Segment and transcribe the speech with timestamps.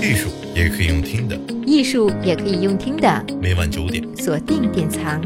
[0.00, 3.26] 艺术也可以用听的，艺术也可以用听的。
[3.42, 5.20] 每晚九点，锁定典藏。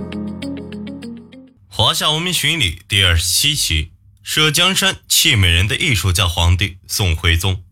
[1.69, 7.63] 华夏文明巡礼第二十七期：舍江山、弃美人的艺术家皇帝宋徽宗。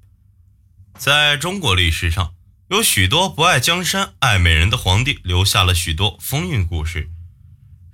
[0.99, 2.35] 在中国历史上，
[2.69, 7.09] 有许多不爱江山、爱美人的皇帝，留下了许多风韵故事。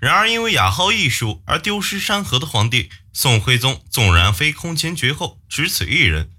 [0.00, 6.30] 然而，因为雅好艺术而丢失山河的皇帝宋徽宗，纵然非空前绝后，只此一人，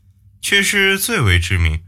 [0.42, 1.82] 却是最为知名。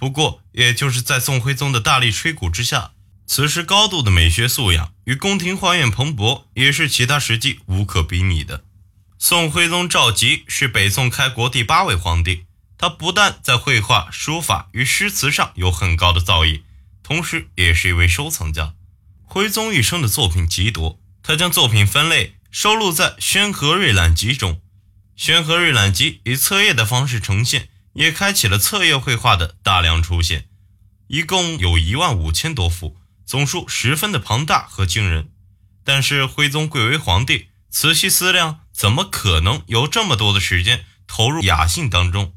[0.00, 2.92] 不过，也就是在宋徽宗的大力吹鼓之下，
[3.26, 8.64] 此时高度的美学素养与宫廷花院蓬勃，也是其他时期无可比拟的。
[9.18, 12.46] 宋徽宗赵佶是北宋开国第八位皇帝，
[12.78, 16.62] 他不但在绘画、书法与诗词上有很高的造诣，
[17.02, 18.72] 同时也是一位收藏家。
[19.22, 24.54] 徽宗一生的作品极多，他将作品分类收录在《宣和瑞览集》中，
[25.14, 27.68] 《宣和瑞览集》以册页的方式呈现。
[28.00, 30.48] 也开启了册页绘画的大量出现，
[31.08, 35.32] 一共有一万五千多幅，总数十分的庞大和惊人。
[35.84, 42.32] 但是徽宗贵为皇帝，仔细思量，怎么可能有这么多的时间投入雅兴当中？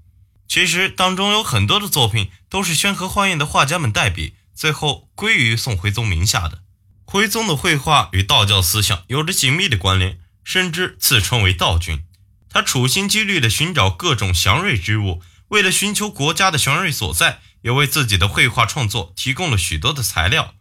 [0.49, 6.63] 其实当中有很多的作品都是宣和画院的画家们代笔，最后归于宋徽宗名下的。
[7.05, 12.03] 徽宗的绘画与道教思想有着紧密的关联，甚至自称为道君。
[12.49, 15.21] 他处心积虑地寻找各种祥瑞之物。
[15.53, 20.45] 为了寻求国家的祥瑞所在，也为自己的绘画创作提供了许多的材料，《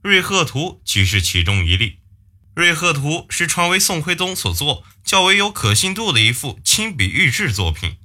[0.00, 1.90] 瑞鹤图》即是其中一例。
[2.54, 7.98] 《瑞鹤图》是传为宋徽宗所作较为有可信度的一幅亲笔御制作品，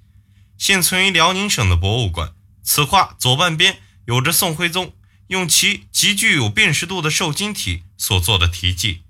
[0.57, 2.33] 现存于辽宁省的博物馆。
[2.61, 4.93] 此画左半边有着宋徽宗
[5.27, 9.03] 用其极具有辨识度的瘦金体所做的题记，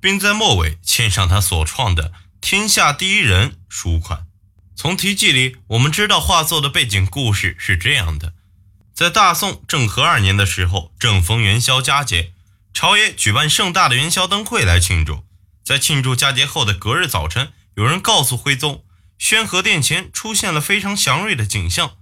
[0.00, 4.27] 并在末尾签上他所创的“天下第一人”书款。
[4.80, 8.34] 从题记里，我们知道画作的背景故事是这样的：
[8.94, 12.32] 在大宋政和二年的时候，正逢元宵佳节，
[12.72, 15.24] 朝野举办盛大的元宵灯会来庆祝。
[15.64, 18.84] 在庆祝佳节后的隔日早晨，有人告诉徽宗，
[19.18, 21.96] 宣和殿前出现了非常祥瑞的景象，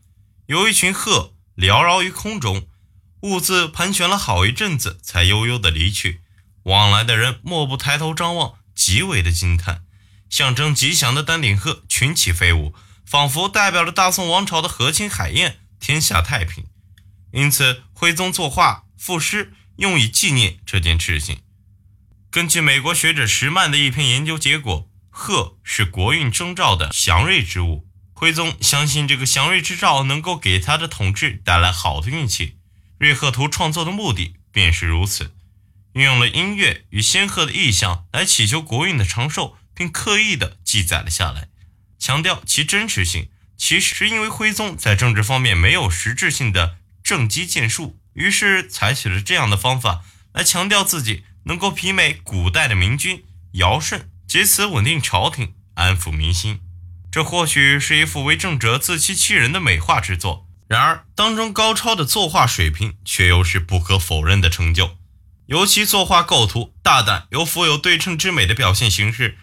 [0.44, 2.68] 有一群鹤缭绕于空中，
[3.22, 6.20] 兀自盘旋了好一阵子，才悠悠地离去。
[6.64, 9.85] 往来的人莫不抬头张望，极为的惊叹。
[10.28, 16.64] 象征吉祥的丹顶鹤群起飞舞，仿佛代表着大宋王朝的和亲海晏、天下太平。
[17.32, 21.40] 因此，徽宗作画赋诗，用以纪念这件事情。
[22.30, 27.86] 根据美国学者石曼的一篇研究结果，鹤是国运征兆的祥瑞之物。
[28.12, 32.46] 徽宗相信这个祥瑞之兆能够给他的统治带来好的运气。
[32.98, 35.34] 《瑞鹤图》创作的目的便是如此，
[35.92, 39.58] 运用了音乐与仙鹤的意象来祈求国运的长寿。
[39.76, 41.48] 并刻意的记载了下来，
[42.00, 43.28] 强调其真实性。
[43.58, 50.02] 其实是因为徽宗在政治方面没有实质性的政绩建树，于是采取了这样的方法
[50.34, 56.60] 来强调自己能够媲美古代的明君尧舜，借此稳定朝廷、安抚民心。
[57.10, 64.98] 这或许是一幅为政者自欺欺人的美化之作，然而当中高超的作画水平却又是不可否认的成就。
[65.46, 69.38] 尤其作画构图大胆又富有对称之美的表现形式。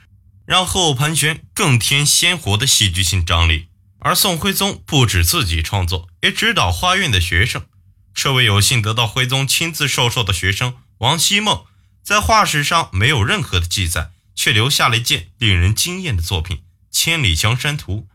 [0.45, 3.67] 让后盘旋更添鲜活的戏剧性张力。
[3.99, 7.65] 而宋徽宗不止自己创作，也指导画院的学生。
[8.13, 11.65] 这位有幸得到徽宗亲自授受的学生王希孟，
[12.03, 16.57] 在画史上没有任何的记载，却留下了一件令人惊艳的作品
[16.91, 18.07] 《千里江山图》。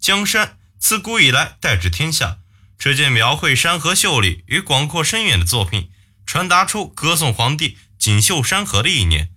[0.00, 2.38] 江山自古以来代指天下，
[2.78, 5.90] 这件描绘山河秀丽与广阔深远的作品，
[6.24, 9.30] 传达出歌颂皇帝锦绣山河的意念。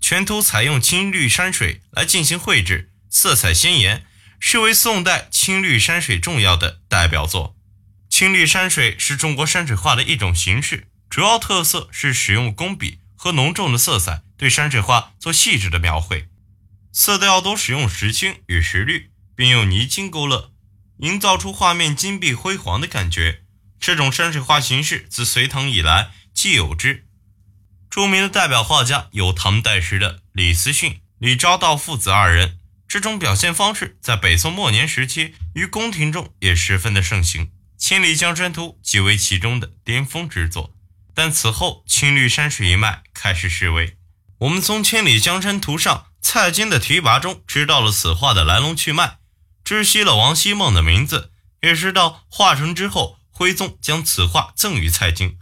[0.00, 4.06] 全图采用青绿山水来进行绘制，色彩鲜艳，
[4.38, 7.56] 是为宋代青绿山水重要的代表作。
[8.08, 16.28] 青绿山水是中国山水画的一种形式，主要特色是使用工笔和浓重的色彩对山水画做细致的描绘，
[16.92, 20.52] 色调多使用石青与石绿，并用泥金勾勒，
[20.98, 23.42] 营造出画面金碧辉煌的感觉。
[23.78, 27.05] 这种山水画形式自隋唐以来既有之。
[27.96, 32.58] 著名的代表画家有唐代时的李思训、李昭道父子二人。
[32.86, 37.46] 这种表现方式在北宋末年时期于宫廷中也十分的盛行，
[37.78, 40.74] 《千里江山图》即为其中的巅峰之作。
[41.14, 43.96] 但此后青绿山水一脉开始式微。
[44.40, 49.16] 我们从《千里江山图》上蔡京的题跋中知道了此画的来龙去脉，
[49.64, 51.32] 知悉了王希孟的名字，
[51.62, 55.38] 也知道画成之后，徽宗将此画赠予蔡京。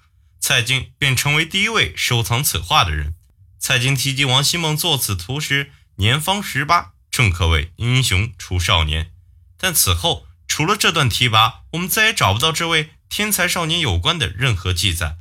[0.47, 3.15] 蔡京便成为第一位收藏此画的人。
[3.59, 9.15] 蔡京提及王希孟作此图时年方十八，正可谓英雄出少年。
[9.57, 15.17] 但此后除了这段提拔，我们再也找不到这位天才少年有关的任何记载。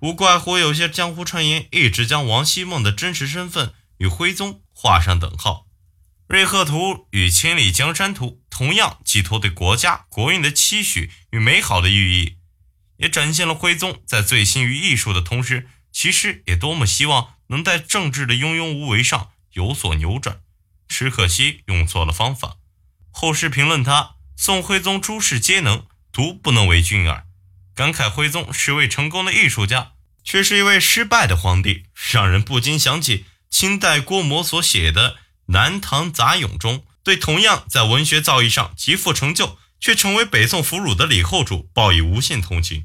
[0.00, 5.68] 无怪乎有些江湖传言一直将王希孟的真实身份与徽宗画上等号。
[6.34, 12.37] 《瑞鹤图》与《千里江山图》同样寄托对国家国运的期许与美好的寓意，
[12.98, 20.40] 也展现了徽宗在醉心于艺术的同时，其实也多么希望能在政治的庸庸无为上有所扭转。
[20.86, 22.56] 只可惜用错了方法。
[23.10, 27.26] 后世评论他：宋徽宗诸事皆能，独不能为君耳。
[27.74, 29.92] 感慨徽宗是位成功的艺术家，
[30.24, 35.16] 却是一位失败的皇帝，让人不禁想起清代郭沫所写的。
[35.50, 42.84] 南唐杂咏中，对同样在文学造诣上极富成就，却成为北宋俘虏的李后主报以无限同情。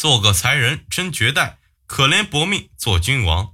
[0.00, 3.52] 做个才人真绝代，可怜薄命做君王。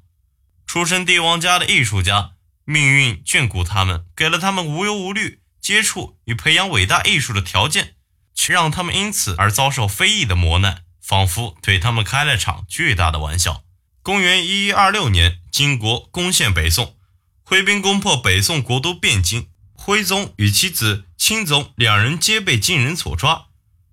[0.64, 2.34] 出身帝王家的艺术家，
[2.64, 7.96] 命运眷顾他们，给了他们无忧无虑接触与培养伟大艺术的条件，
[8.32, 13.64] 却让他们因此而遭受非议的磨难，仿佛对他们开了场巨大的玩笑。
[14.04, 16.96] 公元一一二六年，金国攻陷北宋。
[17.42, 23.46] 挥兵攻破北宋国都汴京，徽宗与其子钦宗两人皆被金人所抓，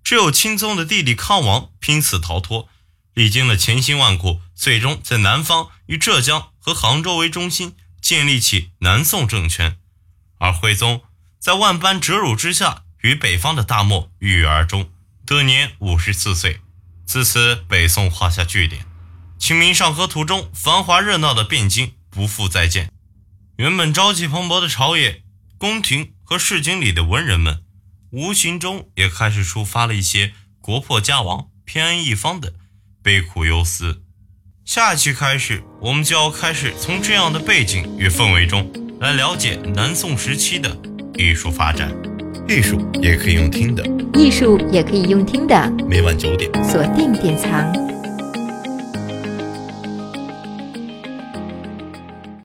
[0.04, 2.68] 只有钦宗的弟弟康王拼死逃脱，
[3.14, 9.78] 历经了千辛万苦，最终在南方以浙江和杭州为中心建立起南宋政权。
[10.38, 11.02] 而徽宗
[11.40, 14.90] 在万般折辱之下，与北方的大漠郁郁而终，
[15.24, 16.60] 得年五十四岁。
[17.06, 18.82] 自此，北宋画下句点。
[19.38, 22.90] 《清明上河图》中繁华热闹的汴京不复再见。
[23.56, 25.22] 原本朝气蓬勃的朝野、
[25.58, 27.62] 宫廷和市井里的文人们，
[28.14, 32.52] 无形中也开始抒发了一些国破家亡、偏安一方的
[33.02, 34.02] 悲苦忧思。
[34.64, 40.78] 下一期开始，我们就要开始从这样的背景与氛围中来了解南宋时期的
[41.18, 41.92] 艺术发展。
[42.48, 43.84] 艺术也可以用听的，
[44.14, 45.68] 艺术也可以用听的。
[45.88, 47.93] 每晚九点，锁定典藏。